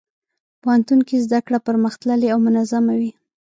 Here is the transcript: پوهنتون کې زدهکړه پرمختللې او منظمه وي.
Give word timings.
پوهنتون 0.61 0.99
کې 1.07 1.23
زدهکړه 1.25 1.57
پرمختللې 1.67 2.27
او 2.33 2.39
منظمه 2.45 2.93
وي. 2.99 3.11